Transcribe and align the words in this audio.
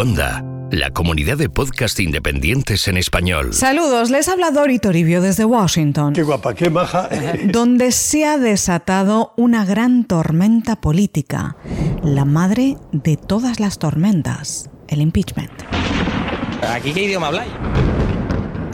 Onda, 0.00 0.42
la 0.70 0.88
comunidad 0.92 1.36
de 1.36 1.50
podcast 1.50 2.00
independientes 2.00 2.88
en 2.88 2.96
español. 2.96 3.52
Saludos, 3.52 4.08
les 4.08 4.28
habla 4.28 4.50
Dori 4.50 4.78
Toribio 4.78 5.20
desde 5.20 5.44
Washington. 5.44 6.14
Qué 6.14 6.22
guapa, 6.22 6.54
qué 6.54 6.70
maja. 6.70 7.10
donde 7.44 7.92
se 7.92 8.24
ha 8.24 8.38
desatado 8.38 9.34
una 9.36 9.66
gran 9.66 10.04
tormenta 10.04 10.76
política, 10.76 11.54
la 12.02 12.24
madre 12.24 12.78
de 12.92 13.18
todas 13.18 13.60
las 13.60 13.78
tormentas, 13.78 14.70
el 14.88 15.02
impeachment. 15.02 15.52
¿Aquí 16.66 16.94
qué 16.94 17.04
idioma 17.04 17.26
habláis? 17.26 17.52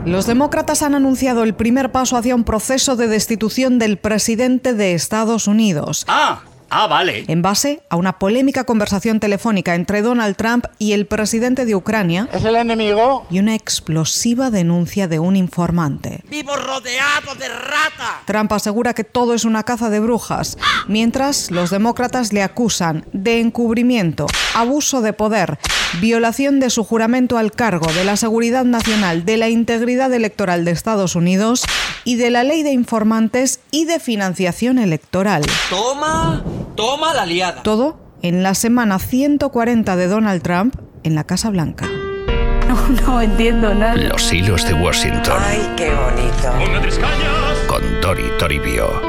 Los 0.05 0.29
demócratas 0.29 0.83
han 0.83 0.95
anunciado 0.95 1.43
el 1.43 1.57
primer 1.57 1.91
paso 1.91 2.17
hacia 2.17 2.37
un 2.37 2.45
proceso 2.45 2.95
de 2.95 3.09
destitución 3.09 3.81
del 3.81 3.99
presidente 3.99 4.75
de 4.75 4.95
Estados 4.95 5.49
Unidos. 5.49 6.05
Ah, 6.07 6.43
Ah, 6.71 6.87
vale. 6.87 7.25
En 7.29 7.43
base 7.43 7.83
a 7.89 7.97
una 7.97 8.19
polémica 8.19 8.65
conversación 8.65 9.21
telefónica 9.21 9.75
entre 9.75 10.03
Donald 10.03 10.37
Trump 10.37 10.67
y 10.79 10.93
el 10.93 11.07
presidente 11.07 11.65
de 11.65 11.75
Ucrania. 11.75 12.29
¿Es 12.33 12.45
el 12.45 12.57
enemigo? 12.57 13.27
Y 13.31 13.39
una 13.39 13.55
explosiva 13.55 14.51
denuncia 14.51 15.09
de 15.09 15.19
un 15.19 15.37
informante. 15.37 16.23
¡Vivo 16.29 16.57
rodeado 16.57 17.35
de 17.39 17.49
rata! 17.49 18.23
Trump 18.27 18.53
asegura 18.53 18.95
que 18.95 19.05
todo 19.05 19.35
es 19.35 19.45
una 19.45 19.63
caza 19.63 19.91
de 19.91 20.01
brujas, 20.01 20.59
mientras 20.89 21.51
los 21.51 21.71
demócratas 21.71 22.33
le 22.33 22.43
acusan 22.43 23.07
de 23.13 23.41
encubrimiento, 23.41 24.27
abuso 24.55 25.01
de 25.03 25.13
poder, 25.13 25.59
violación 26.01 26.61
de 26.61 26.71
su 26.71 26.85
juramento 26.85 27.39
al 27.39 27.53
cargo, 27.53 27.87
de 27.93 28.05
la 28.05 28.17
seguridad 28.17 28.65
nacional, 28.65 29.25
de 29.25 29.37
la 29.37 29.49
integridad 29.49 30.13
electoral 30.13 30.65
de 30.65 30.73
Estados 30.73 31.15
Unidos 31.15 31.65
y 32.05 32.17
de 32.17 32.31
la 32.31 32.45
ley 32.45 32.63
de 32.63 32.73
informantes 32.73 33.61
y 33.71 33.85
de 33.85 34.01
financiación 34.01 34.79
electoral. 34.79 35.45
¡Toma! 35.71 36.43
Toma 36.77 37.15
la 37.15 37.27
liada. 37.27 37.63
Todo 37.63 37.99
en 38.23 38.43
la 38.43 38.55
semana 38.55 38.99
140 38.99 39.97
de 39.97 40.07
Donald 40.09 40.43
Trump 40.43 40.75
en 41.03 41.15
la 41.15 41.25
Casa 41.25 41.51
Blanca. 41.51 41.89
No, 42.69 42.89
no 43.07 43.23
entiendo 43.23 43.75
nada. 43.75 43.97
Los 43.97 44.33
hilos 44.33 44.65
de 44.67 44.75
Washington. 44.75 45.39
Ay, 45.41 45.73
qué 45.77 45.91
bonito. 45.95 46.53
Con 47.67 48.01
Dori 48.01 48.25
Toribio. 48.39 48.89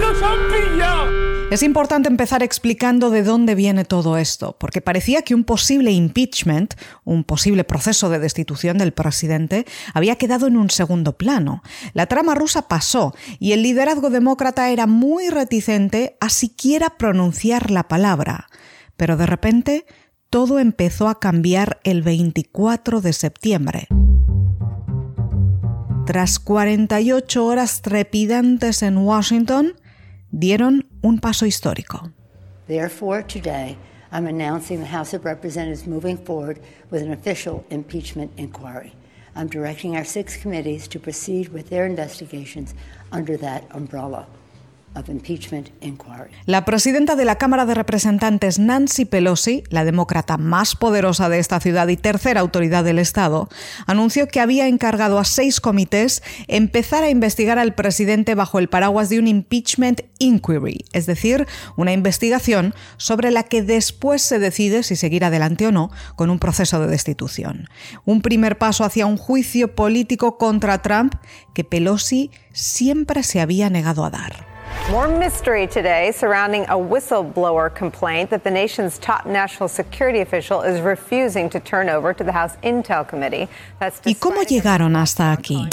¡Nos 0.00 0.22
han 0.22 0.38
pillado! 0.50 1.21
Es 1.52 1.62
importante 1.62 2.08
empezar 2.08 2.42
explicando 2.42 3.10
de 3.10 3.22
dónde 3.22 3.54
viene 3.54 3.84
todo 3.84 4.16
esto, 4.16 4.56
porque 4.58 4.80
parecía 4.80 5.20
que 5.20 5.34
un 5.34 5.44
posible 5.44 5.92
impeachment, 5.92 6.72
un 7.04 7.24
posible 7.24 7.62
proceso 7.62 8.08
de 8.08 8.18
destitución 8.18 8.78
del 8.78 8.94
presidente, 8.94 9.66
había 9.92 10.16
quedado 10.16 10.46
en 10.46 10.56
un 10.56 10.70
segundo 10.70 11.18
plano. 11.18 11.62
La 11.92 12.06
trama 12.06 12.34
rusa 12.34 12.68
pasó 12.68 13.14
y 13.38 13.52
el 13.52 13.62
liderazgo 13.62 14.08
demócrata 14.08 14.70
era 14.70 14.86
muy 14.86 15.28
reticente 15.28 16.16
a 16.20 16.30
siquiera 16.30 16.96
pronunciar 16.96 17.70
la 17.70 17.86
palabra. 17.86 18.46
Pero 18.96 19.18
de 19.18 19.26
repente 19.26 19.84
todo 20.30 20.58
empezó 20.58 21.06
a 21.06 21.20
cambiar 21.20 21.80
el 21.84 22.00
24 22.00 23.02
de 23.02 23.12
septiembre. 23.12 23.88
Tras 26.06 26.38
48 26.38 27.44
horas 27.44 27.82
trepidantes 27.82 28.82
en 28.82 28.96
Washington, 28.96 29.74
dieron 30.32 30.86
un 31.02 31.18
paso 31.18 31.46
histórico. 31.46 32.10
Therefore, 32.66 33.22
today, 33.22 33.76
I'm 34.10 34.26
announcing 34.26 34.80
the 34.80 34.86
House 34.86 35.14
of 35.14 35.24
Representatives 35.24 35.86
moving 35.86 36.16
forward 36.16 36.58
with 36.90 37.02
an 37.02 37.12
official 37.12 37.64
impeachment 37.70 38.32
inquiry. 38.36 38.94
I'm 39.34 39.48
directing 39.48 39.96
our 39.96 40.04
six 40.04 40.36
committees 40.36 40.88
to 40.88 40.98
proceed 40.98 41.48
with 41.48 41.70
their 41.70 41.86
investigations 41.86 42.74
under 43.10 43.36
that 43.38 43.64
umbrella. 43.70 44.26
La 46.46 46.64
presidenta 46.64 47.16
de 47.16 47.24
la 47.24 47.36
Cámara 47.36 47.66
de 47.66 47.74
Representantes, 47.74 48.58
Nancy 48.58 49.04
Pelosi, 49.04 49.64
la 49.70 49.84
demócrata 49.84 50.36
más 50.36 50.76
poderosa 50.76 51.28
de 51.28 51.38
esta 51.38 51.60
ciudad 51.60 51.88
y 51.88 51.96
tercera 51.96 52.40
autoridad 52.40 52.84
del 52.84 52.98
Estado, 52.98 53.48
anunció 53.86 54.28
que 54.28 54.40
había 54.40 54.68
encargado 54.68 55.18
a 55.18 55.24
seis 55.24 55.60
comités 55.60 56.22
empezar 56.46 57.04
a 57.04 57.10
investigar 57.10 57.58
al 57.58 57.74
presidente 57.74 58.34
bajo 58.34 58.58
el 58.58 58.68
paraguas 58.68 59.08
de 59.08 59.18
un 59.18 59.28
impeachment 59.28 60.02
inquiry, 60.18 60.84
es 60.92 61.06
decir, 61.06 61.46
una 61.76 61.92
investigación 61.92 62.74
sobre 62.96 63.30
la 63.30 63.44
que 63.44 63.62
después 63.62 64.22
se 64.22 64.38
decide 64.38 64.82
si 64.82 64.96
seguir 64.96 65.24
adelante 65.24 65.66
o 65.66 65.72
no 65.72 65.90
con 66.16 66.30
un 66.30 66.38
proceso 66.38 66.80
de 66.80 66.86
destitución. 66.86 67.68
Un 68.04 68.22
primer 68.22 68.58
paso 68.58 68.84
hacia 68.84 69.06
un 69.06 69.16
juicio 69.16 69.74
político 69.74 70.38
contra 70.38 70.82
Trump 70.82 71.14
que 71.54 71.64
Pelosi 71.64 72.30
siempre 72.52 73.22
se 73.22 73.40
había 73.40 73.70
negado 73.70 74.04
a 74.04 74.10
dar. 74.10 74.51
More 74.90 75.06
mystery 75.06 75.66
today 75.68 76.12
surrounding 76.12 76.64
a 76.64 76.76
whistleblower 76.76 77.72
complaint 77.72 78.30
that 78.30 78.42
the 78.42 78.50
nation's 78.50 78.98
top 78.98 79.26
national 79.26 79.68
security 79.68 80.20
official 80.20 80.60
is 80.62 80.80
refusing 80.80 81.48
to 81.50 81.60
turn 81.60 81.88
over 81.88 82.12
to 82.12 82.24
the 82.24 82.32
House 82.32 82.56
Intel 82.62 83.06
Committee. 83.06 83.48
¿Y 84.04 84.14
cómo 84.16 84.42
llegaron 84.42 84.96
hasta 84.96 85.32
aquí? 85.32 85.68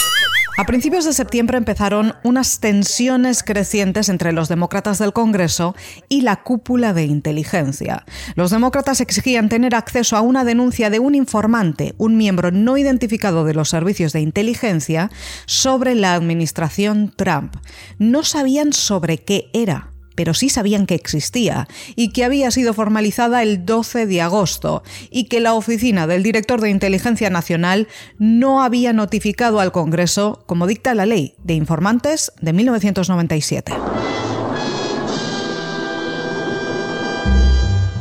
A 0.60 0.66
principios 0.66 1.06
de 1.06 1.14
septiembre 1.14 1.58
empezaron 1.58 2.16
unas 2.22 2.60
tensiones 2.60 3.44
crecientes 3.44 4.10
entre 4.10 4.34
los 4.34 4.50
demócratas 4.50 5.00
del 5.00 5.14
Congreso 5.14 5.74
y 6.10 6.20
la 6.20 6.44
cúpula 6.44 6.92
de 6.92 7.06
inteligencia. 7.06 8.04
Los 8.36 8.52
demócratas 8.52 9.00
exigían 9.00 9.48
tener 9.48 9.74
acceso 9.74 10.18
a 10.18 10.22
una 10.22 10.44
denuncia 10.44 10.90
de 10.90 11.00
un 11.00 11.16
informante, 11.16 11.96
un 11.98 12.18
miembro 12.18 12.52
no 12.52 12.78
identificado 12.78 13.46
de 13.46 13.54
los 13.54 13.70
servicios 13.70 14.12
de 14.12 14.20
inteligencia, 14.20 15.10
sobre 15.46 15.96
la 15.96 16.14
administración 16.14 17.14
Trump. 17.16 17.56
No 17.98 18.26
sabían 18.26 18.74
sobre 18.74 19.20
qué 19.20 19.50
era 19.54 19.94
pero 20.20 20.34
sí 20.34 20.50
sabían 20.50 20.86
que 20.86 20.96
existía 20.96 21.70
y 21.96 22.10
que 22.10 22.26
había 22.26 22.52
sido 22.52 22.74
formalizada 22.74 23.42
el 23.42 23.66
12 23.66 24.06
de 24.06 24.22
agosto 24.22 24.84
y 25.10 25.30
que 25.30 25.40
la 25.40 25.54
oficina 25.54 26.08
del 26.08 26.24
director 26.24 26.60
de 26.60 26.70
Inteligencia 26.70 27.30
Nacional 27.30 27.88
no 28.18 28.62
había 28.62 28.92
notificado 28.92 29.62
al 29.62 29.72
Congreso, 29.72 30.44
como 30.46 30.68
dicta 30.68 30.94
la 30.94 31.06
ley 31.06 31.36
de 31.42 31.54
informantes 31.54 32.34
de 32.42 32.52
1997. 32.52 33.72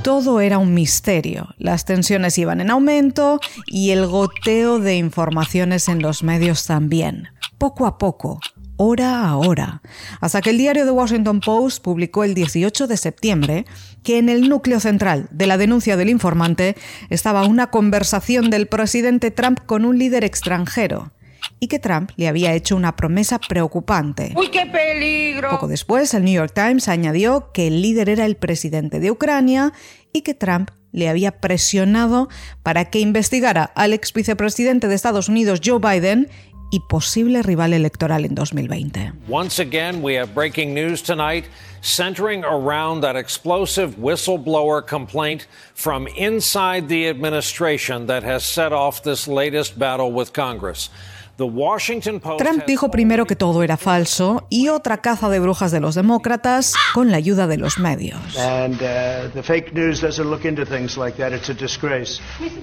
todo 0.02 0.40
era 0.40 0.58
un 0.58 0.74
misterio. 0.74 1.54
Las 1.58 1.84
tensiones 1.84 2.38
iban 2.38 2.62
en 2.62 2.70
aumento 2.70 3.40
y 3.66 3.90
el 3.90 4.06
goteo 4.06 4.80
de 4.80 4.96
informaciones 4.96 5.86
en 5.86 6.00
los 6.00 6.22
medios 6.22 6.66
también. 6.66 7.28
Poco 7.58 7.86
a 7.86 7.98
poco, 7.98 8.40
hora 8.78 9.28
a 9.28 9.36
hora, 9.36 9.82
hasta 10.20 10.40
que 10.40 10.50
el 10.50 10.58
diario 10.58 10.86
The 10.86 10.92
Washington 10.92 11.40
Post 11.40 11.82
publicó 11.82 12.24
el 12.24 12.34
18 12.34 12.86
de 12.86 12.96
septiembre 12.96 13.66
que 14.02 14.18
en 14.18 14.30
el 14.30 14.48
núcleo 14.48 14.80
central 14.80 15.28
de 15.30 15.46
la 15.46 15.58
denuncia 15.58 15.96
del 15.98 16.08
informante 16.08 16.76
estaba 17.10 17.46
una 17.46 17.70
conversación 17.70 18.48
del 18.48 18.68
presidente 18.68 19.30
Trump 19.30 19.60
con 19.66 19.84
un 19.84 19.98
líder 19.98 20.24
extranjero 20.24 21.12
y 21.60 21.66
que 21.66 21.78
Trump 21.78 22.10
le 22.16 22.28
había 22.28 22.54
hecho 22.54 22.76
una 22.76 22.94
promesa 22.96 23.38
preocupante. 23.38 24.32
¡Uy, 24.36 24.48
qué 24.48 24.66
peligro! 24.66 25.50
Poco 25.50 25.66
después, 25.66 26.14
el 26.14 26.24
New 26.24 26.34
York 26.34 26.52
Times 26.54 26.88
añadió 26.88 27.50
que 27.52 27.66
el 27.66 27.82
líder 27.82 28.08
era 28.08 28.26
el 28.26 28.36
presidente 28.36 29.00
de 29.00 29.10
Ucrania 29.10 29.72
y 30.12 30.22
que 30.22 30.34
Trump 30.34 30.70
le 30.92 31.08
había 31.08 31.32
presionado 31.40 32.28
para 32.62 32.86
que 32.86 33.00
investigara 33.00 33.64
al 33.64 33.92
ex 33.92 34.12
vicepresidente 34.12 34.88
de 34.88 34.94
Estados 34.94 35.28
Unidos, 35.28 35.60
Joe 35.64 35.80
Biden, 35.80 36.28
y 36.70 36.80
posible 36.80 37.42
rival 37.42 37.72
electoral 37.72 38.24
en 38.24 38.34
2020. 38.34 39.12
Once 39.26 39.58
again, 39.58 40.02
we 40.02 40.14
have 40.14 40.34
breaking 40.34 40.74
news 40.74 41.02
tonight 41.02 41.44
centering 41.80 42.44
around 42.44 43.02
that 43.02 43.16
explosive 43.16 43.96
whistleblower 43.96 44.84
complaint 44.84 45.46
from 45.74 46.06
inside 46.08 46.88
the 46.88 47.08
administration 47.08 48.06
that 48.06 48.22
has 48.22 48.44
set 48.44 48.72
off 48.72 49.02
this 49.02 49.28
latest 49.28 49.78
battle 49.78 50.12
with 50.12 50.32
Congress. 50.32 50.90
Trump 51.38 52.66
dijo 52.66 52.90
primero 52.90 53.24
que 53.24 53.36
todo 53.36 53.62
era 53.62 53.76
falso 53.76 54.46
y 54.50 54.68
otra 54.68 54.98
caza 54.98 55.28
de 55.28 55.38
brujas 55.38 55.70
de 55.70 55.78
los 55.78 55.94
demócratas 55.94 56.74
con 56.92 57.12
la 57.12 57.18
ayuda 57.18 57.46
de 57.46 57.56
los 57.56 57.78
medios. 57.78 58.36
And 58.36 58.74
uh, 58.74 59.32
the 59.32 59.42
fake 59.44 59.72
news 59.72 60.00
doesn't 60.00 60.28
look 60.28 60.44
into 60.44 60.66
things 60.66 60.96
like 60.96 61.16
that. 61.18 61.32
It's 61.32 61.48
a 61.48 61.54
disgrace. 61.54 62.20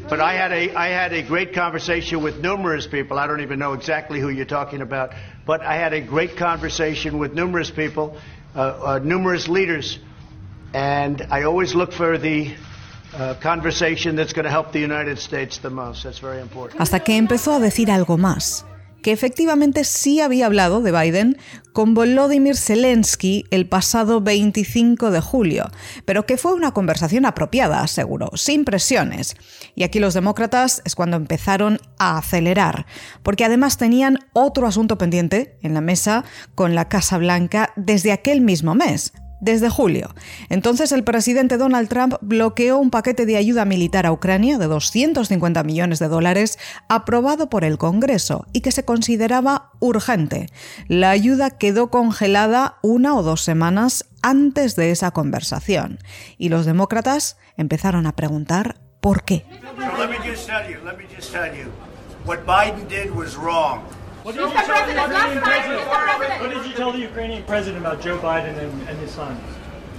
But 0.10 0.20
I 0.20 0.38
had 0.38 0.52
a 0.52 0.76
I 0.76 0.90
had 0.90 1.14
a 1.14 1.24
great 1.24 1.54
conversation 1.54 2.22
with 2.22 2.42
numerous 2.42 2.86
people. 2.86 3.18
I 3.18 3.28
don't 3.28 3.42
even 3.42 3.60
know 3.60 3.74
exactly 3.74 4.20
who 4.20 4.30
you're 4.30 4.46
talking 4.46 4.82
about, 4.82 5.14
but 5.46 5.62
I 5.62 5.78
had 5.78 5.94
a 5.94 6.02
great 6.02 6.36
conversation 6.36 7.18
with 7.18 7.34
numerous 7.34 7.72
people, 7.72 8.18
uh, 8.56 8.60
uh, 8.60 9.00
numerous 9.02 9.48
leaders, 9.48 10.00
and 10.74 11.26
I 11.32 11.44
always 11.44 11.74
look 11.76 11.94
for 11.94 12.18
the 12.18 12.54
Hasta 16.78 17.00
que 17.00 17.18
empezó 17.18 17.54
a 17.54 17.60
decir 17.60 17.92
algo 17.92 18.18
más 18.18 18.66
que 19.06 19.12
efectivamente 19.12 19.84
sí 19.84 20.20
había 20.20 20.48
hablado 20.48 20.82
de 20.82 20.92
Biden 20.92 21.38
con 21.74 21.94
Volodymyr 21.94 22.58
Zelensky 22.58 23.46
el 23.52 23.70
pasado 23.70 24.20
25 24.20 25.12
de 25.12 25.22
julio, 25.22 25.70
pero 26.06 26.26
que 26.26 26.38
fue 26.38 26.56
una 26.56 26.72
conversación 26.72 27.28
apropiada, 27.28 27.82
aseguró, 27.82 28.32
sin 28.34 28.66
presiones. 28.66 29.36
Y 29.76 29.84
aquí 29.84 30.00
los 30.00 30.16
demócratas 30.16 30.82
es 30.86 30.96
cuando 30.96 31.18
empezaron 31.18 31.78
a 32.00 32.18
acelerar, 32.18 32.88
porque 33.22 33.46
además 33.46 33.78
tenían 33.78 34.18
otro 34.34 34.66
asunto 34.66 34.98
pendiente 34.98 35.60
en 35.62 35.76
la 35.76 35.82
mesa 35.82 36.26
con 36.56 36.74
la 36.74 36.90
Casa 36.90 37.20
Blanca 37.20 37.74
desde 37.76 38.12
aquel 38.12 38.42
mismo 38.42 38.74
mes, 38.74 39.14
desde 39.46 39.70
julio. 39.70 40.14
Entonces 40.50 40.92
el 40.92 41.04
presidente 41.04 41.58
Donald 41.58 41.88
Trump 41.88 42.16
bloqueó 42.20 42.78
un 42.78 42.90
paquete 42.90 43.26
de 43.26 43.38
ayuda 43.38 43.64
militar 43.64 44.06
a 44.06 44.12
Ucrania 44.12 44.58
de 44.58 44.66
250 44.66 45.64
millones 45.64 46.00
de 46.00 46.08
dólares 46.08 46.58
aprobado 46.90 47.48
por 47.48 47.64
el 47.64 47.78
Congreso 47.78 48.48
y 48.52 48.62
que 48.62 48.72
se 48.72 48.84
consideraba 48.84 49.70
urgente. 49.80 50.48
La 50.88 51.12
ayuda 51.12 51.52
quedó 51.52 51.92
congelada 51.92 52.80
una 52.82 53.16
o 53.16 53.22
dos 53.22 53.42
semanas 53.42 54.06
antes 54.24 54.76
de 54.76 54.90
esa 54.90 55.12
conversación 55.12 56.00
y 56.40 56.50
los 56.50 56.66
demócratas 56.66 57.38
empezaron 57.56 58.08
a 58.08 58.16
preguntar 58.16 58.82
por 59.00 59.24
qué. 59.24 59.46
What 64.26 64.34
Biden 64.34 64.88
did 64.88 64.96
was 64.98 65.06
wrong. 65.06 65.06
What 65.06 65.22
did, 65.22 65.36
you 65.36 65.44
tell 65.44 66.18
the 66.18 66.40
what 66.40 66.50
did 66.50 66.66
you 66.66 66.74
tell 66.74 66.92
the 66.92 66.98
Ukrainian 66.98 67.44
president 67.44 67.86
about 67.86 68.02
Joe 68.02 68.18
Biden 68.18 68.58
and, 68.58 68.90
and 68.90 68.98
his 68.98 69.12
son 69.12 69.40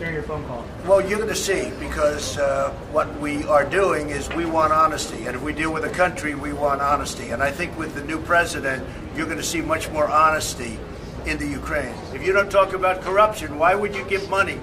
during 0.01 0.15
your 0.15 0.25
phone 0.25 0.45
call? 0.49 0.65
Well, 0.85 1.01
you're 1.01 1.19
going 1.19 1.29
to 1.29 1.37
see 1.37 1.71
because 1.79 2.37
uh, 2.37 2.71
what 2.91 3.21
we 3.21 3.45
are 3.45 3.65
doing 3.65 4.11
is 4.11 4.29
we 4.31 4.45
want 4.45 4.73
honesty. 4.73 5.27
And 5.27 5.37
if 5.37 5.43
we 5.43 5.53
deal 5.53 5.73
with 5.73 5.85
a 5.85 5.91
country, 5.91 6.35
we 6.35 6.53
want 6.53 6.81
honesty. 6.81 7.31
And 7.31 7.41
I 7.41 7.53
think 7.53 7.79
with 7.79 7.95
the 7.95 8.03
new 8.03 8.21
president, 8.21 8.85
you're 9.15 9.27
going 9.27 9.39
to 9.39 9.45
see 9.45 9.61
much 9.61 9.89
more 9.91 10.09
honesty 10.09 10.77
in 11.25 11.39
the 11.39 11.47
Ukraine. 11.47 11.95
If 12.13 12.27
you 12.27 12.33
don't 12.33 12.51
talk 12.51 12.73
about 12.73 13.03
corruption, 13.03 13.61
why 13.61 13.77
would 13.77 13.95
you 13.95 14.05
give 14.07 14.29
money 14.29 14.59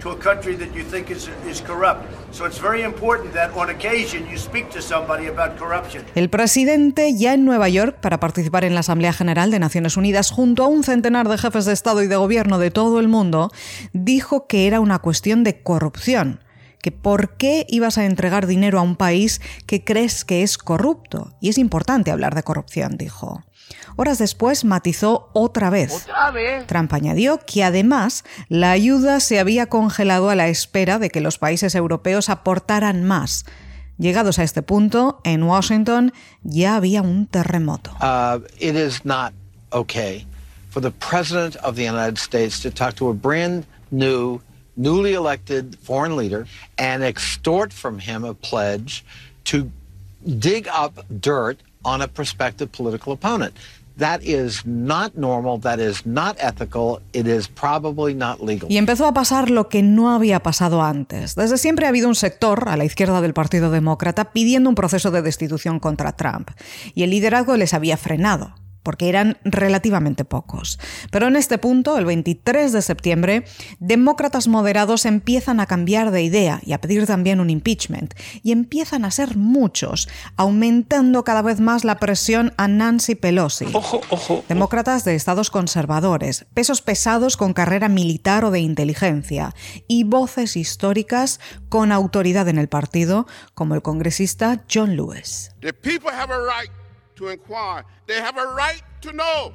to 0.00 0.10
a 0.10 0.18
country 0.18 0.56
that 0.56 0.68
you 0.74 0.84
think 0.84 1.10
is, 1.10 1.28
corrupt? 1.66 2.04
So 2.32 2.46
it's 2.46 2.60
very 2.60 2.82
important 2.82 3.34
that 3.34 3.50
on 3.56 3.70
occasion 3.70 4.26
you 4.30 4.38
speak 4.38 4.70
to 4.70 4.80
somebody 4.80 5.28
about 5.28 5.56
corruption. 5.58 6.04
El 6.14 6.28
presidente 6.28 7.14
ya 7.16 7.34
en 7.34 7.44
Nueva 7.44 7.68
York 7.68 7.98
para 8.00 8.20
participar 8.20 8.64
en 8.64 8.74
la 8.74 8.80
Asamblea 8.80 9.12
General 9.12 9.50
de 9.50 9.58
Naciones 9.58 9.96
Unidas 9.96 10.30
junto 10.30 10.64
a 10.64 10.68
un 10.68 10.84
centenar 10.84 11.28
de 11.28 11.38
jefes 11.38 11.64
de 11.64 11.72
Estado 11.72 12.02
y 12.02 12.06
de 12.06 12.16
gobierno 12.16 12.58
de 12.58 12.70
todo 12.70 13.00
el 13.00 13.08
mundo 13.08 13.50
dijo 13.92 14.46
que 14.46 14.66
era 14.66 14.80
una 14.80 14.98
cuestión 14.98 15.44
de 15.44 15.62
corrupción 15.62 16.40
que 16.82 16.92
por 16.92 17.36
qué 17.36 17.66
ibas 17.68 17.98
a 17.98 18.04
entregar 18.04 18.46
dinero 18.46 18.78
a 18.78 18.82
un 18.82 18.96
país 18.96 19.40
que 19.66 19.84
crees 19.84 20.24
que 20.24 20.42
es 20.42 20.58
corrupto. 20.58 21.34
Y 21.40 21.48
es 21.48 21.58
importante 21.58 22.10
hablar 22.10 22.34
de 22.34 22.42
corrupción, 22.42 22.96
dijo. 22.96 23.42
Horas 23.96 24.18
después 24.18 24.64
matizó 24.64 25.30
otra 25.34 25.70
vez. 25.70 25.92
¿Otra 25.92 26.30
vez? 26.30 26.66
Trump 26.66 26.92
añadió 26.92 27.40
que 27.44 27.64
además 27.64 28.24
la 28.48 28.70
ayuda 28.70 29.20
se 29.20 29.38
había 29.38 29.66
congelado 29.66 30.30
a 30.30 30.34
la 30.34 30.48
espera 30.48 30.98
de 30.98 31.10
que 31.10 31.20
los 31.20 31.38
países 31.38 31.74
europeos 31.74 32.28
aportaran 32.28 33.04
más. 33.04 33.44
Llegados 33.98 34.38
a 34.38 34.44
este 34.44 34.62
punto, 34.62 35.20
en 35.24 35.42
Washington 35.42 36.12
ya 36.42 36.76
había 36.76 37.02
un 37.02 37.26
terremoto. 37.26 37.90
Uh, 38.00 38.40
it 38.60 38.76
is 38.76 39.04
not 39.04 39.32
okay 39.72 40.24
for 40.70 40.80
the 40.80 40.92
President 40.92 41.56
of 41.64 41.74
the 41.74 41.84
United 41.84 42.16
States 42.16 42.60
to 42.60 42.70
talk 42.70 42.94
to 42.94 43.08
a 43.08 43.12
brand 43.12 43.66
new, 43.90 44.40
newly 44.78 45.12
elected 45.12 45.76
foreign 45.82 46.16
leader 46.16 46.46
and 46.78 47.02
extort 47.02 47.72
from 47.72 47.98
him 47.98 48.24
a 48.24 48.32
pledge 48.32 49.04
to 49.44 49.70
dig 50.38 50.66
up 50.68 51.04
dirt 51.20 51.58
on 51.84 52.00
a 52.00 52.08
prospective 52.08 52.70
political 52.72 53.12
opponent. 53.12 53.52
That 53.98 54.22
is 54.22 54.64
not 54.64 55.16
normal, 55.16 55.58
that 55.62 55.80
is 55.80 56.06
not 56.06 56.36
ethical, 56.38 57.00
it 57.12 57.26
is 57.26 57.48
probably 57.48 58.14
not 58.14 58.40
legal. 58.40 58.68
Y 58.70 58.76
empezó 58.76 59.08
a 59.08 59.12
pasar 59.12 59.50
lo 59.50 59.68
que 59.68 59.82
no 59.82 60.12
había 60.12 60.40
pasado 60.40 60.82
antes. 60.82 61.34
Desde 61.34 61.58
siempre 61.58 61.86
ha 61.86 61.88
habido 61.88 62.06
un 62.06 62.14
sector 62.14 62.68
a 62.68 62.76
la 62.76 62.84
izquierda 62.84 63.20
del 63.20 63.34
Partido 63.34 63.72
Demócrata 63.72 64.30
pidiendo 64.30 64.68
un 64.70 64.76
proceso 64.76 65.10
de 65.10 65.22
destitución 65.22 65.80
contra 65.80 66.12
Trump, 66.12 66.50
y 66.94 67.02
el 67.02 67.10
liderazgo 67.10 67.56
les 67.56 67.74
había 67.74 67.96
frenado 67.96 68.54
porque 68.82 69.08
eran 69.08 69.38
relativamente 69.44 70.24
pocos. 70.24 70.78
Pero 71.10 71.28
en 71.28 71.36
este 71.36 71.58
punto, 71.58 71.98
el 71.98 72.04
23 72.04 72.72
de 72.72 72.82
septiembre, 72.82 73.44
demócratas 73.78 74.48
moderados 74.48 75.04
empiezan 75.04 75.60
a 75.60 75.66
cambiar 75.66 76.10
de 76.10 76.22
idea 76.22 76.60
y 76.64 76.72
a 76.72 76.80
pedir 76.80 77.06
también 77.06 77.40
un 77.40 77.50
impeachment, 77.50 78.14
y 78.42 78.52
empiezan 78.52 79.04
a 79.04 79.10
ser 79.10 79.36
muchos, 79.36 80.08
aumentando 80.36 81.24
cada 81.24 81.42
vez 81.42 81.60
más 81.60 81.84
la 81.84 81.98
presión 81.98 82.52
a 82.56 82.68
Nancy 82.68 83.14
Pelosi. 83.14 83.66
Ojo, 83.72 84.00
ojo. 84.10 84.44
Demócratas 84.48 85.04
de 85.04 85.14
estados 85.14 85.50
conservadores, 85.50 86.46
pesos 86.54 86.82
pesados 86.82 87.36
con 87.36 87.52
carrera 87.52 87.88
militar 87.88 88.44
o 88.44 88.50
de 88.50 88.60
inteligencia, 88.60 89.54
y 89.86 90.04
voces 90.04 90.56
históricas 90.56 91.40
con 91.68 91.92
autoridad 91.92 92.48
en 92.48 92.58
el 92.58 92.68
partido, 92.68 93.26
como 93.54 93.74
el 93.74 93.82
congresista 93.82 94.64
John 94.72 94.96
Lewis. 94.96 95.52
The 95.60 95.72
to 97.18 97.28
inquire. 97.28 97.84
They 98.06 98.20
have 98.20 98.38
a 98.38 98.46
right 98.54 98.82
to 99.02 99.12
know. 99.12 99.52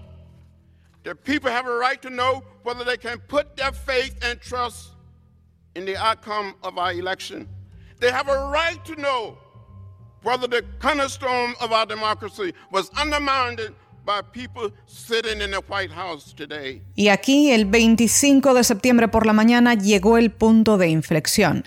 The 1.03 1.15
people 1.15 1.49
have 1.49 1.65
a 1.65 1.75
right 1.75 2.01
to 2.01 2.09
know 2.09 2.43
whether 2.63 2.83
they 2.83 2.97
can 2.97 3.19
put 3.27 3.57
their 3.57 3.71
faith 3.71 4.15
and 4.23 4.39
trust 4.39 4.91
in 5.75 5.85
the 5.85 5.97
outcome 5.97 6.55
of 6.63 6.77
our 6.77 6.93
election. 6.93 7.47
They 7.99 8.11
have 8.11 8.29
a 8.29 8.49
right 8.51 8.83
to 8.85 8.95
know 8.95 9.37
whether 10.23 10.47
the 10.47 10.63
cornerstone 10.79 11.55
of 11.59 11.71
our 11.71 11.85
democracy 11.85 12.53
was 12.71 12.89
undermined 12.91 13.59
by 14.05 14.21
people 14.21 14.69
sitting 14.85 15.41
in 15.41 15.51
the 15.51 15.61
White 15.67 15.91
House 15.91 16.33
today. 16.33 16.81
Y 16.95 17.09
aquí, 17.09 17.51
el 17.51 17.65
25 17.65 18.53
de 18.53 18.63
septiembre 18.63 19.07
por 19.07 19.25
la 19.25 19.33
mañana, 19.33 19.75
llegó 19.75 20.17
el 20.17 20.31
punto 20.31 20.77
de 20.77 20.89
inflexión. 20.89 21.63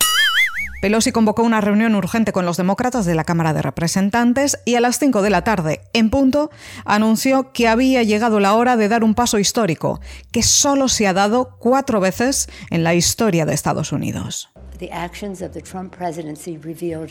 Pelosi 0.87 1.11
convocó 1.11 1.43
una 1.43 1.61
reunión 1.61 1.97
urgente 1.97 2.31
con 2.31 2.47
los 2.47 2.57
demócratas 2.57 3.05
de 3.07 3.17
la 3.17 3.25
Cámara 3.25 3.53
de 3.53 3.61
Representantes 3.61 4.61
y 4.65 4.77
a 4.77 4.81
las 4.81 5.01
5 5.01 5.21
de 5.21 5.31
la 5.31 5.43
tarde, 5.43 5.81
en 5.93 6.11
punto, 6.11 6.53
anunció 6.85 7.51
que 7.53 7.67
había 7.67 8.05
llegado 8.05 8.39
la 8.39 8.55
hora 8.55 8.77
de 8.77 8.87
dar 8.87 9.03
un 9.03 9.17
paso 9.17 9.41
histórico, 9.41 10.01
que 10.31 10.45
solo 10.45 10.87
se 10.87 11.09
ha 11.09 11.13
dado 11.13 11.57
cuatro 11.59 11.99
veces 11.99 12.49
en 12.71 12.85
la 12.85 12.95
historia 12.95 13.45
de 13.47 13.53
Estados 13.53 13.91
Unidos. 13.91 14.49
The 14.79 14.93
actions 14.93 15.43
of 15.43 15.51
the 15.55 15.61
Trump 15.61 15.93
presidency 15.93 16.57
revealed 16.57 17.09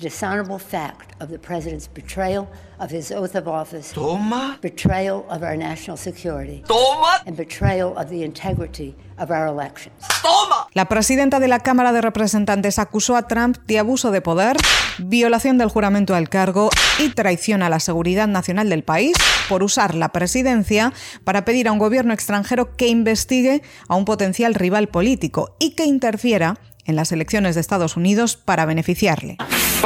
the 0.00 0.08
dishonorable 0.08 0.58
fact 0.58 1.12
of 1.22 1.28
the 1.30 1.38
president's 1.38 1.86
betrayal 1.86 2.48
of 2.80 2.90
his 2.90 3.12
oath 3.12 3.36
of 3.36 3.46
office, 3.46 3.92
Toma. 3.92 4.58
betrayal 4.60 5.24
of 5.30 5.44
our 5.44 5.56
national 5.56 5.96
security, 5.96 6.64
Toma. 6.66 7.20
and 7.24 7.36
betrayal 7.36 7.96
of 7.96 8.08
the 8.08 8.24
integrity 8.24 8.96
of 9.16 9.30
our 9.30 9.46
elections. 9.46 10.02
Toma. 10.20 10.61
La 10.74 10.86
presidenta 10.86 11.38
de 11.38 11.48
la 11.48 11.60
Cámara 11.60 11.92
de 11.92 12.00
Representantes 12.00 12.78
acusó 12.78 13.16
a 13.16 13.28
Trump 13.28 13.58
de 13.66 13.78
abuso 13.78 14.10
de 14.10 14.22
poder, 14.22 14.56
violación 14.98 15.58
del 15.58 15.68
juramento 15.68 16.14
al 16.14 16.30
cargo 16.30 16.70
y 16.98 17.10
traición 17.10 17.62
a 17.62 17.68
la 17.68 17.78
seguridad 17.78 18.26
nacional 18.26 18.70
del 18.70 18.82
país 18.82 19.14
por 19.50 19.62
usar 19.62 19.94
la 19.94 20.12
presidencia 20.12 20.94
para 21.24 21.44
pedir 21.44 21.68
a 21.68 21.72
un 21.72 21.78
gobierno 21.78 22.14
extranjero 22.14 22.74
que 22.74 22.88
investigue 22.88 23.60
a 23.86 23.96
un 23.96 24.06
potencial 24.06 24.54
rival 24.54 24.88
político 24.88 25.56
y 25.58 25.74
que 25.74 25.84
interfiera 25.84 26.56
en 26.86 26.96
las 26.96 27.12
elecciones 27.12 27.54
de 27.54 27.60
Estados 27.60 27.98
Unidos 27.98 28.38
para 28.38 28.64
beneficiarle. 28.64 29.36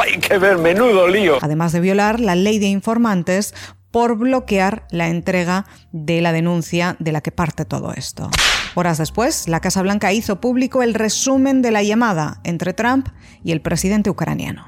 Hay 0.01 0.19
que 0.19 0.37
ver, 0.37 0.57
menudo 0.57 1.09
lío. 1.09 1.37
Además 1.41 1.73
de 1.73 1.81
violar 1.81 2.21
la 2.21 2.35
ley 2.35 2.59
de 2.59 2.67
informantes 2.67 3.53
por 3.91 4.17
bloquear 4.17 4.87
la 4.91 5.09
entrega 5.09 5.65
de 5.91 6.21
la 6.21 6.31
denuncia 6.31 6.95
de 6.99 7.11
la 7.11 7.19
que 7.19 7.33
parte 7.33 7.65
todo 7.65 7.91
esto. 7.91 8.29
Horas 8.79 8.99
después, 8.99 9.47
la 9.47 9.59
Casa 9.59 9.81
Blanca 9.81 10.13
hizo 10.13 10.39
público 10.39 10.83
el 10.83 10.93
resumen 10.93 11.63
de 11.63 11.71
la 11.71 11.81
llamada 11.81 12.41
entre 12.43 12.73
Trump 12.73 13.07
y 13.43 13.51
el 13.51 13.59
presidente 13.59 14.11
ucraniano. 14.11 14.67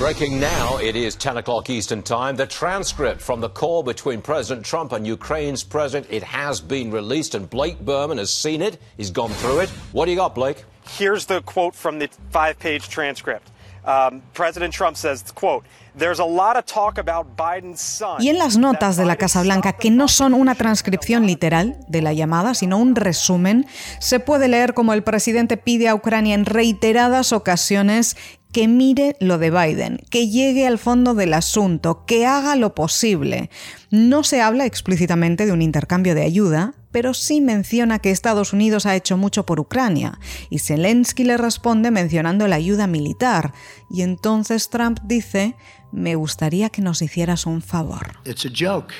Breaking 0.00 0.40
now, 0.40 0.80
it 0.82 0.96
is 0.96 1.16
10 1.16 1.36
o'clock 1.36 1.70
Eastern 1.70 2.02
Time. 2.02 2.34
The 2.34 2.48
transcript 2.48 3.20
from 3.20 3.40
the 3.40 3.48
call 3.48 3.84
between 3.84 4.20
President 4.20 4.66
Trump 4.66 4.92
and 4.92 5.06
Ukraine's 5.06 5.62
president, 5.62 6.10
it 6.10 6.24
has 6.24 6.60
been 6.60 6.90
released, 6.90 7.36
and 7.36 7.48
Blake 7.48 7.78
Berman 7.84 8.18
has 8.18 8.32
seen 8.32 8.60
it. 8.60 8.78
He's 8.96 9.12
gone 9.12 9.30
through 9.34 9.60
it. 9.60 9.68
What 9.92 10.06
do 10.06 10.10
you 10.10 10.16
got, 10.16 10.34
Blake? 10.34 10.64
Here's 10.98 11.26
the 11.26 11.40
quote 11.40 11.76
from 11.76 12.00
the 12.00 12.08
five-page 12.30 12.88
transcript. 12.88 13.52
Um, 13.84 14.20
President 14.34 14.74
Trump 14.74 14.96
says, 14.96 15.24
quote, 15.32 15.64
There's 15.96 16.20
a 16.20 16.24
lot 16.24 16.56
of 16.56 16.66
talk 16.66 16.98
about 16.98 17.36
Biden's 17.36 17.80
son. 17.80 18.22
Y 18.22 18.28
en 18.28 18.38
las 18.38 18.56
notas 18.56 18.96
de 18.96 19.04
la 19.04 19.16
Casa 19.16 19.42
Blanca, 19.42 19.72
que 19.72 19.90
no 19.90 20.06
son 20.06 20.34
una 20.34 20.54
transcripción 20.54 21.26
literal 21.26 21.78
de 21.88 22.00
la 22.00 22.12
llamada, 22.12 22.54
sino 22.54 22.78
un 22.78 22.94
resumen, 22.94 23.66
se 23.98 24.20
puede 24.20 24.48
leer 24.48 24.74
como 24.74 24.92
el 24.92 25.02
presidente 25.02 25.56
pide 25.56 25.88
a 25.88 25.94
Ucrania 25.94 26.34
en 26.34 26.44
reiteradas 26.44 27.32
ocasiones 27.32 28.16
que 28.52 28.68
mire 28.68 29.16
lo 29.20 29.38
de 29.38 29.50
Biden, 29.50 29.98
que 30.10 30.28
llegue 30.28 30.66
al 30.66 30.78
fondo 30.78 31.14
del 31.14 31.34
asunto, 31.34 32.04
que 32.04 32.26
haga 32.26 32.56
lo 32.56 32.74
posible. 32.74 33.50
No 33.90 34.24
se 34.24 34.40
habla 34.40 34.66
explícitamente 34.66 35.46
de 35.46 35.52
un 35.52 35.62
intercambio 35.62 36.14
de 36.14 36.22
ayuda, 36.22 36.74
pero 36.92 37.14
sí 37.14 37.40
menciona 37.40 37.98
que 37.98 38.10
Estados 38.10 38.52
Unidos 38.52 38.86
ha 38.86 38.96
hecho 38.96 39.16
mucho 39.16 39.46
por 39.46 39.60
Ucrania, 39.60 40.18
y 40.48 40.58
Zelensky 40.58 41.24
le 41.24 41.36
responde 41.36 41.90
mencionando 41.90 42.48
la 42.48 42.56
ayuda 42.56 42.86
militar, 42.86 43.52
y 43.88 44.02
entonces 44.02 44.70
Trump 44.70 45.00
dice, 45.04 45.56
me 45.92 46.14
gustaría 46.14 46.70
que 46.70 46.82
nos 46.82 47.02
hicieras 47.02 47.46
un 47.46 47.62
favor. 47.62 48.18
It's 48.24 48.46
a 48.46 48.50
joke. 48.50 48.92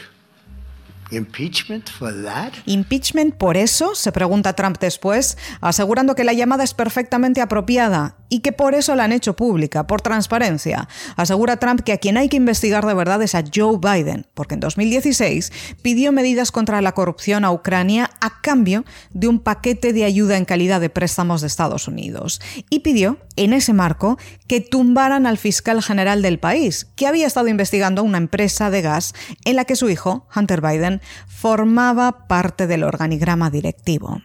Impeachment 1.11 1.91
for 1.91 2.13
that? 2.23 2.53
¿Impeachment 2.67 3.35
por 3.35 3.57
eso? 3.57 3.95
se 3.97 4.13
pregunta 4.13 4.53
Trump 4.55 4.79
después, 4.79 5.37
asegurando 5.61 6.15
que 6.15 6.23
la 6.23 6.33
llamada 6.33 6.63
es 6.63 6.73
perfectamente 6.73 7.41
apropiada 7.41 8.20
y 8.31 8.41
que 8.41 8.53
por 8.53 8.75
eso 8.75 8.95
la 8.95 9.05
han 9.05 9.13
hecho 9.13 9.37
pública, 9.37 9.87
por 9.87 10.01
transparencia. 10.01 10.89
Asegura 11.17 11.59
Trump 11.59 11.83
que 11.83 11.93
a 11.93 11.99
quien 11.99 12.17
hay 12.17 12.31
que 12.31 12.39
investigar 12.39 12.87
de 12.87 12.95
verdad 12.95 13.21
es 13.23 13.35
a 13.35 13.45
Joe 13.55 13.79
Biden, 13.79 14.27
porque 14.33 14.55
en 14.55 14.61
2016 14.61 15.53
pidió 15.83 16.13
medidas 16.13 16.53
contra 16.53 16.81
la 16.81 16.93
corrupción 16.93 17.45
a 17.45 17.53
Ucrania 17.53 18.11
a 18.23 18.41
cambio 18.41 18.85
de 19.11 19.29
un 19.29 19.41
paquete 19.41 19.93
de 19.93 20.05
ayuda 20.05 20.39
en 20.39 20.47
calidad 20.47 20.81
de 20.81 20.89
préstamos 20.89 21.43
de 21.43 21.49
Estados 21.49 21.89
Unidos. 21.89 22.41
Y 22.71 22.81
pidió, 22.81 23.19
en 23.37 23.53
ese 23.53 23.73
marco, 23.73 24.17
que 24.47 24.61
tumbaran 24.61 25.27
al 25.27 25.37
fiscal 25.37 25.83
general 25.83 26.23
del 26.23 26.39
país, 26.39 26.87
que 26.97 27.07
había 27.07 27.27
estado 27.27 27.49
investigando 27.49 28.03
una 28.03 28.19
empresa 28.19 28.71
de 28.71 28.83
gas 28.83 29.15
en 29.45 29.57
la 29.57 29.65
que 29.65 29.77
su 29.77 29.91
hijo, 29.91 30.27
Hunter 30.35 30.61
Biden, 30.61 31.01
formaba 31.27 32.29
parte 32.29 32.67
del 32.67 32.85
organigrama 32.85 33.51
directivo. 33.51 34.23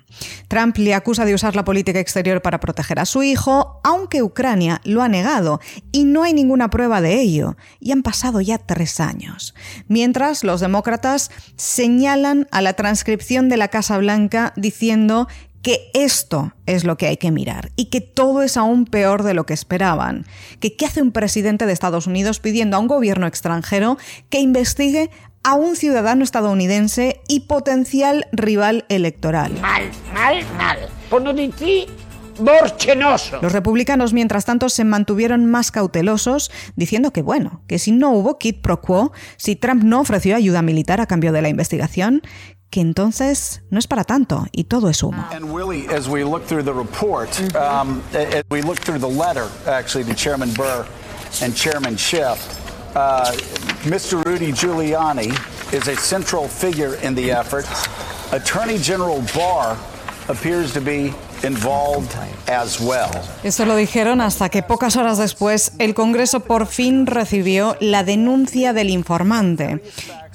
Trump 0.48 0.78
le 0.78 0.94
acusa 0.94 1.26
de 1.26 1.34
usar 1.34 1.56
la 1.56 1.64
política 1.64 2.00
exterior 2.00 2.42
para 2.42 2.60
proteger 2.60 3.00
a 3.00 3.06
su 3.06 3.24
hijo, 3.24 3.80
Ucrania 4.22 4.82
lo 4.84 5.02
ha 5.02 5.08
negado 5.08 5.60
y 5.92 6.06
no 6.06 6.24
hay 6.24 6.34
ninguna 6.34 6.70
prueba 6.70 7.02
de 7.02 7.20
ello. 7.20 7.56
Y 7.80 7.92
han 7.92 8.04
pasado 8.04 8.42
ya 8.42 8.58
tres 8.58 9.00
años. 9.00 9.56
Mientras 9.88 10.44
los 10.44 10.62
demócratas 10.62 11.32
señalan 11.56 12.48
a 12.52 12.62
la 12.62 12.74
transcripción 12.74 13.50
de 13.50 13.58
la 13.58 13.70
Casa 13.70 13.98
Blanca 13.98 14.54
diciendo 14.56 15.28
que 15.62 15.90
esto 15.96 16.54
es 16.68 16.84
lo 16.84 16.96
que 16.96 17.08
hay 17.08 17.18
que 17.18 17.32
mirar 17.32 17.72
y 17.76 17.86
que 17.86 18.00
todo 18.00 18.44
es 18.44 18.56
aún 18.56 18.86
peor 18.86 19.24
de 19.24 19.34
lo 19.34 19.48
que 19.48 19.56
esperaban. 19.56 20.26
Qué 20.60 20.76
hace 20.86 21.02
un 21.02 21.12
presidente 21.12 21.66
de 21.66 21.74
Estados 21.74 22.06
Unidos 22.06 22.40
pidiendo 22.40 22.78
a 22.78 22.80
un 22.80 22.88
gobierno 22.88 23.26
extranjero 23.26 23.98
que 24.30 24.42
investigue 24.42 25.10
a 25.44 25.56
un 25.56 25.76
ciudadano 25.76 26.24
estadounidense 26.24 27.22
y 27.28 27.42
potencial 27.42 28.28
rival 28.32 28.86
electoral. 28.90 29.54
Mal, 29.62 29.90
mal, 30.14 30.44
mal. 30.58 30.78
Por 31.10 31.22
no 31.22 31.34
decir 31.34 31.88
borchenoso. 32.40 33.40
Los 33.42 33.52
republicanos, 33.52 34.14
mientras 34.14 34.46
tanto, 34.46 34.70
se 34.70 34.84
mantuvieron 34.84 35.46
más 35.46 35.72
cautelosos, 35.72 36.52
diciendo 36.76 37.12
que, 37.12 37.22
bueno, 37.22 37.62
que 37.68 37.80
si 37.80 37.92
no 37.92 38.12
hubo 38.12 38.38
quid 38.38 38.62
pro 38.62 38.82
quo, 38.82 39.12
si 39.38 39.56
Trump 39.56 39.84
no 39.84 40.00
ofreció 40.00 40.36
ayuda 40.36 40.62
militar 40.62 41.02
a 41.02 41.06
cambio 41.06 41.32
de 41.32 41.42
la 41.42 41.50
investigación, 41.50 42.22
que 42.70 42.82
entonces 42.82 43.64
no 43.70 43.80
es 43.80 43.88
para 43.88 44.04
tanto 44.04 44.46
y 44.52 44.66
todo 44.66 44.90
es 44.90 45.02
humo. 45.02 45.26
And 45.32 45.52
Willie, 45.52 45.88
as 45.88 46.08
we 46.08 46.24
look 46.24 46.46
through 46.46 46.64
the 46.64 46.74
report, 46.74 47.30
um, 47.56 48.02
as 48.14 48.44
we 48.50 48.62
look 48.62 48.80
through 48.80 49.00
the 49.00 49.08
letter, 49.08 49.48
actually, 49.66 50.04
to 50.06 50.14
Chairman 50.14 50.52
Burr 50.54 50.86
and 51.42 51.56
Chairman 51.56 51.96
Schiff, 51.96 52.38
uh, 52.96 53.32
Mr. 53.84 54.24
Rudy 54.26 54.52
Giuliani 54.52 55.32
is 55.74 55.88
a 55.88 55.96
central 55.96 56.48
figure 56.48 56.96
in 56.96 57.16
the 57.16 57.32
effort. 57.32 57.66
Attorney 58.34 58.78
General 58.78 59.22
Barr 59.34 59.78
appears 60.28 60.74
to 60.74 60.82
be. 60.82 61.14
Esto 63.44 63.66
lo 63.66 63.76
dijeron 63.76 64.22
hasta 64.22 64.50
que 64.50 64.64
pocas 64.64 64.96
horas 64.96 65.18
después 65.18 65.74
el 65.80 65.94
Congreso 65.94 66.40
por 66.42 66.68
fin 66.68 67.06
recibió 67.06 67.78
la 67.80 68.04
denuncia 68.04 68.74
del 68.74 68.90
informante. 68.90 69.82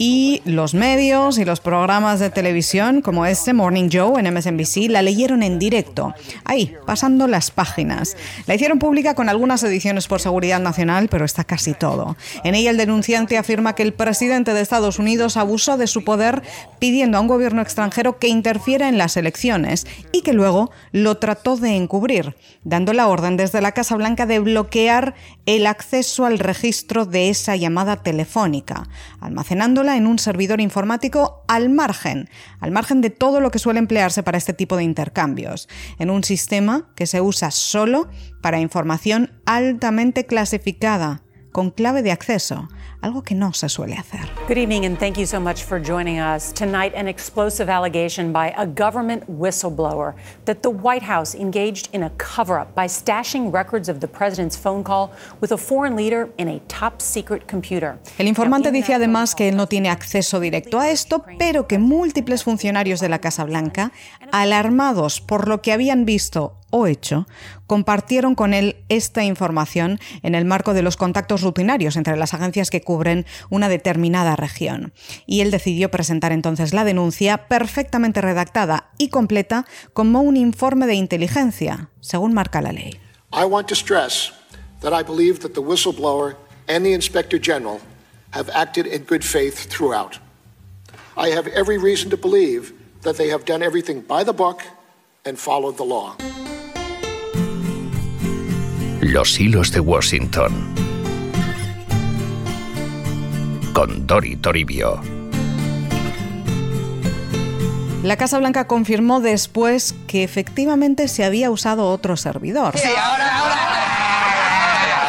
Y 0.02 0.40
los 0.46 0.72
medios 0.72 1.36
y 1.36 1.44
los 1.44 1.60
programas 1.60 2.20
de 2.20 2.30
televisión 2.30 3.02
como 3.02 3.26
este 3.26 3.52
Morning 3.52 3.90
Joe 3.92 4.18
en 4.18 4.32
MSNBC 4.32 4.88
la 4.88 5.02
leyeron 5.02 5.42
en 5.42 5.58
directo, 5.58 6.14
ahí, 6.46 6.74
pasando 6.86 7.26
las 7.26 7.50
páginas. 7.50 8.16
La 8.46 8.54
hicieron 8.54 8.78
pública 8.78 9.14
con 9.14 9.28
algunas 9.28 9.62
ediciones 9.62 10.08
por 10.08 10.22
seguridad 10.22 10.58
nacional, 10.58 11.08
pero 11.10 11.26
está 11.26 11.44
casi 11.44 11.74
todo. 11.74 12.16
En 12.44 12.54
ella 12.54 12.70
el 12.70 12.78
denunciante 12.78 13.36
afirma 13.36 13.74
que 13.74 13.82
el 13.82 13.92
presidente 13.92 14.54
de 14.54 14.62
Estados 14.62 14.98
Unidos 14.98 15.36
abusó 15.36 15.76
de 15.76 15.86
su 15.86 16.02
poder 16.02 16.44
pidiendo 16.78 17.18
a 17.18 17.20
un 17.20 17.28
gobierno 17.28 17.60
extranjero 17.60 18.18
que 18.18 18.28
interfiera 18.28 18.88
en 18.88 18.96
las 18.96 19.18
elecciones 19.18 19.86
y 20.12 20.22
que 20.22 20.32
luego 20.32 20.70
lo 20.92 21.18
trató 21.18 21.58
de 21.58 21.76
encubrir, 21.76 22.36
dando 22.64 22.94
la 22.94 23.06
orden 23.06 23.36
desde 23.36 23.60
la 23.60 23.72
Casa 23.72 23.96
Blanca 23.96 24.24
de 24.24 24.38
bloquear 24.38 25.14
el 25.44 25.66
acceso 25.66 26.24
al 26.24 26.38
registro 26.38 27.04
de 27.04 27.28
esa 27.28 27.54
llamada 27.54 27.96
telefónica, 27.96 28.88
almacenándola 29.20 29.89
en 29.96 30.06
un 30.06 30.18
servidor 30.18 30.60
informático 30.60 31.44
al 31.48 31.68
margen, 31.70 32.28
al 32.60 32.70
margen 32.70 33.00
de 33.00 33.10
todo 33.10 33.40
lo 33.40 33.50
que 33.50 33.58
suele 33.58 33.78
emplearse 33.78 34.22
para 34.22 34.38
este 34.38 34.52
tipo 34.52 34.76
de 34.76 34.84
intercambios, 34.84 35.68
en 35.98 36.10
un 36.10 36.24
sistema 36.24 36.90
que 36.96 37.06
se 37.06 37.20
usa 37.20 37.50
solo 37.50 38.08
para 38.42 38.60
información 38.60 39.40
altamente 39.46 40.26
clasificada, 40.26 41.22
con 41.52 41.70
clave 41.70 42.02
de 42.02 42.12
acceso, 42.12 42.68
algo 43.02 43.22
que 43.22 43.34
no 43.34 43.52
se 43.52 43.68
suele 43.68 43.96
hacer. 43.96 44.28
Good 44.46 44.58
evening 44.58 44.84
and 44.84 44.98
thank 44.98 45.16
you 45.16 45.26
so 45.26 45.40
much 45.40 45.64
for 45.64 45.80
joining 45.80 46.18
us. 46.18 46.52
Tonight, 46.52 46.92
an 46.94 47.08
explosive 47.08 47.68
allegation 47.68 48.32
by 48.32 48.54
a 48.56 48.66
government 48.66 49.24
whistleblower 49.28 50.14
that 50.44 50.62
the 50.62 50.70
White 50.70 51.02
House 51.02 51.34
engaged 51.34 51.88
in 51.92 52.02
a 52.02 52.10
cover 52.18 52.58
up 52.58 52.74
by 52.74 52.86
stashing 52.86 53.52
records 53.52 53.88
of 53.88 54.00
the 54.00 54.08
president's 54.08 54.56
phone 54.56 54.84
call 54.84 55.12
with 55.40 55.52
a 55.52 55.56
foreign 55.56 55.96
leader 55.96 56.28
in 56.38 56.48
a 56.48 56.60
top 56.68 57.00
secret 57.00 57.46
computer. 57.48 57.98
El 58.18 58.28
informante 58.28 58.70
dice 58.70 58.94
además 58.94 59.34
que 59.34 59.48
él 59.48 59.56
no 59.56 59.66
tiene 59.66 59.88
acceso 59.90 60.40
directo 60.40 60.78
a 60.78 60.90
esto, 60.90 61.24
pero 61.38 61.66
que 61.66 61.78
múltiples 61.78 62.44
funcionarios 62.44 63.00
de 63.00 63.08
la 63.08 63.18
Casa 63.18 63.44
Blanca, 63.44 63.92
alarmados 64.32 65.20
por 65.20 65.48
lo 65.48 65.62
que 65.62 65.72
habían 65.72 66.04
visto 66.04 66.59
o 66.70 66.86
hecho, 66.86 67.26
compartieron 67.66 68.34
con 68.34 68.54
él 68.54 68.84
esta 68.88 69.24
información 69.24 70.00
en 70.22 70.34
el 70.34 70.44
marco 70.44 70.74
de 70.74 70.82
los 70.82 70.96
contactos 70.96 71.42
rutinarios 71.42 71.96
entre 71.96 72.16
las 72.16 72.34
agencias 72.34 72.70
que 72.70 72.80
cubren 72.80 73.26
una 73.50 73.68
determinada 73.68 74.36
región. 74.36 74.92
Y 75.26 75.40
él 75.40 75.50
decidió 75.50 75.90
presentar 75.90 76.32
entonces 76.32 76.72
la 76.72 76.84
denuncia 76.84 77.48
perfectamente 77.48 78.20
redactada 78.20 78.90
y 78.98 79.08
completa 79.08 79.66
como 79.92 80.22
un 80.22 80.36
informe 80.36 80.86
de 80.86 80.94
inteligencia, 80.94 81.90
según 82.00 82.32
marca 82.32 82.62
la 82.62 82.72
ley. 82.72 82.98
I 83.32 83.44
want 83.44 83.68
to 83.68 83.74
stress 83.74 84.32
that 84.80 84.92
I 84.92 85.04
believe 85.04 85.40
that 85.40 85.52
the 85.52 85.62
whistleblower 85.62 86.36
and 86.68 86.84
the 86.84 86.92
inspector 86.92 87.38
general 87.38 87.80
have 88.32 88.50
acted 88.54 88.86
in 88.86 89.04
good 89.04 89.22
faith 89.22 89.68
throughout. 89.68 90.18
I 91.16 91.30
have 91.30 91.48
every 91.48 91.78
reason 91.78 92.10
to 92.10 92.16
believe 92.16 92.72
that 93.02 93.16
they 93.16 93.28
have 93.28 93.44
done 93.44 93.62
everything 93.62 94.00
by 94.02 94.24
the 94.24 94.32
book 94.32 94.62
and 95.24 95.38
followed 95.38 95.76
the 95.76 95.84
law. 95.84 96.16
Los 99.00 99.40
hilos 99.40 99.72
de 99.72 99.80
Washington. 99.80 100.52
Con 103.72 104.06
Dori 104.06 104.36
Toribio. 104.36 105.00
La 108.02 108.16
Casa 108.18 108.38
Blanca 108.38 108.66
confirmó 108.66 109.20
después 109.20 109.94
que 110.06 110.22
efectivamente 110.22 111.08
se 111.08 111.24
había 111.24 111.50
usado 111.50 111.88
otro 111.88 112.18
servidor. 112.18 112.74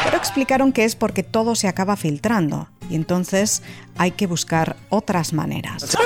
Pero 0.06 0.18
explicaron 0.18 0.72
que 0.72 0.86
es 0.86 0.96
porque 0.96 1.24
todo 1.24 1.56
se 1.56 1.68
acaba 1.68 1.98
filtrando 1.98 2.70
y 2.90 2.96
entonces 2.96 3.62
hay 3.98 4.12
que 4.12 4.26
buscar 4.26 4.78
otras 4.88 5.34
maneras. 5.34 5.84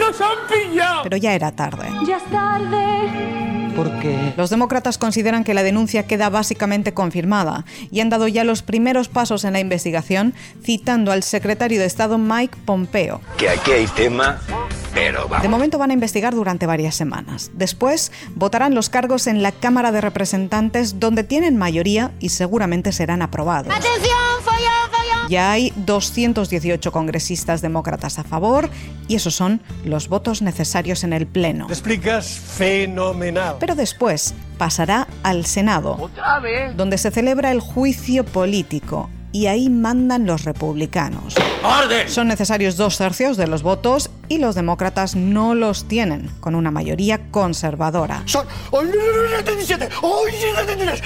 ¡Nos 0.00 0.20
han 0.20 0.36
pillado! 0.48 1.02
Pero 1.04 1.16
ya 1.16 1.32
era 1.32 1.52
tarde. 1.52 1.88
Ya 2.04 2.16
es 2.16 2.24
tarde. 2.24 3.49
Porque 3.76 4.32
los 4.36 4.50
demócratas 4.50 4.98
consideran 4.98 5.44
que 5.44 5.54
la 5.54 5.62
denuncia 5.62 6.06
queda 6.06 6.28
básicamente 6.28 6.92
confirmada 6.92 7.64
y 7.90 8.00
han 8.00 8.10
dado 8.10 8.28
ya 8.28 8.44
los 8.44 8.62
primeros 8.62 9.08
pasos 9.08 9.44
en 9.44 9.52
la 9.52 9.60
investigación 9.60 10.34
citando 10.62 11.12
al 11.12 11.22
secretario 11.22 11.80
de 11.80 11.86
Estado 11.86 12.18
Mike 12.18 12.58
Pompeo. 12.64 13.20
Que 13.36 13.48
aquí 13.48 13.72
hay 13.72 13.86
tema, 13.88 14.40
pero 14.94 15.28
vamos. 15.28 15.42
De 15.42 15.48
momento 15.48 15.78
van 15.78 15.90
a 15.90 15.94
investigar 15.94 16.34
durante 16.34 16.66
varias 16.66 16.94
semanas. 16.94 17.50
Después 17.54 18.12
votarán 18.34 18.74
los 18.74 18.90
cargos 18.90 19.26
en 19.26 19.42
la 19.42 19.52
Cámara 19.52 19.92
de 19.92 20.00
Representantes 20.00 21.00
donde 21.00 21.24
tienen 21.24 21.56
mayoría 21.56 22.12
y 22.20 22.30
seguramente 22.30 22.92
serán 22.92 23.22
aprobados. 23.22 23.72
¡Atención! 23.74 24.09
Ya 25.30 25.52
hay 25.52 25.72
218 25.76 26.90
congresistas 26.90 27.62
demócratas 27.62 28.18
a 28.18 28.24
favor 28.24 28.68
y 29.06 29.14
esos 29.14 29.32
son 29.32 29.60
los 29.84 30.08
votos 30.08 30.42
necesarios 30.42 31.04
en 31.04 31.12
el 31.12 31.28
Pleno. 31.28 31.68
Te 31.68 31.72
explicas 31.72 32.26
fenomenal. 32.26 33.54
Pero 33.60 33.76
después 33.76 34.34
pasará 34.58 35.06
al 35.22 35.46
Senado, 35.46 35.96
¿Otra 36.00 36.40
vez? 36.40 36.76
donde 36.76 36.98
se 36.98 37.12
celebra 37.12 37.52
el 37.52 37.60
juicio 37.60 38.24
político 38.24 39.08
y 39.30 39.46
ahí 39.46 39.70
mandan 39.70 40.26
los 40.26 40.42
republicanos. 40.42 41.36
¡Orden! 41.62 42.08
Son 42.08 42.26
necesarios 42.26 42.76
dos 42.76 42.98
tercios 42.98 43.36
de 43.36 43.46
los 43.46 43.62
votos 43.62 44.10
y 44.30 44.38
los 44.38 44.54
demócratas 44.54 45.16
no 45.16 45.56
los 45.56 45.88
tienen, 45.88 46.30
con 46.38 46.54
una 46.54 46.70
mayoría 46.70 47.30
conservadora. 47.32 48.22
Son 48.26 48.46
17, 49.44 49.88
73, 49.90 51.02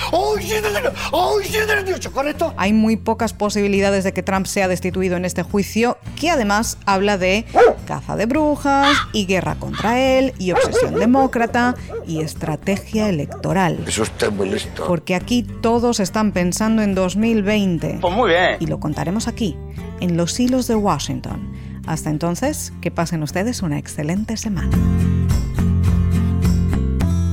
78, 1.43 2.13
¿correcto? 2.13 2.53
Hay 2.59 2.75
muy 2.75 2.97
pocas 2.97 3.33
posibilidades 3.33 4.05
de 4.05 4.13
que 4.13 4.23
Trump 4.23 4.45
sea 4.45 4.69
destituido 4.69 5.17
en 5.17 5.25
este 5.25 5.43
juicio, 5.43 5.97
que 6.21 6.29
además 6.29 6.77
habla 6.85 7.17
de 7.17 7.47
caza 7.87 8.15
de 8.15 8.27
brujas 8.27 8.95
y 9.15 9.25
guerra 9.25 9.55
contra 9.55 9.99
él 9.99 10.35
y 10.39 10.53
obsesión 10.53 10.95
demócrata 10.97 11.77
y 12.07 12.21
estrategia 12.21 13.09
electoral. 13.09 13.83
Eso 13.87 14.03
está 14.03 14.29
muy 14.29 14.51
listo. 14.51 14.85
Porque 14.87 15.15
aquí 15.15 15.43
todos 15.43 15.99
están 15.99 16.33
pensando 16.33 16.83
en 16.83 16.95
2020. 16.95 18.01
Pues 18.03 18.15
muy 18.15 18.29
bien. 18.29 18.57
Y 18.61 18.67
lo 18.67 18.79
contaremos 18.81 19.29
aquí, 19.29 19.57
en 20.01 20.19
los 20.19 20.39
hilos 20.39 20.67
de 20.67 20.75
Washington. 20.75 21.54
Hasta 21.87 22.11
entonces, 22.11 22.73
que 22.81 22.91
pasen 22.91 23.23
ustedes 23.23 23.63
una 23.63 23.79
excelente 23.79 24.37
semana. 24.37 24.77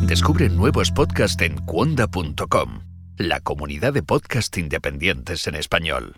Descubre 0.05 0.49
nuevos 0.49 0.91
podcasts 0.91 1.41
en 1.41 1.57
cuonda.com, 1.59 2.81
la 3.17 3.39
comunidad 3.39 3.93
de 3.93 4.03
podcast 4.03 4.57
independientes 4.57 5.47
en 5.47 5.55
español. 5.55 6.17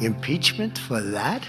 Impeachment 0.00 0.78
for 0.78 1.02
that? 1.12 1.42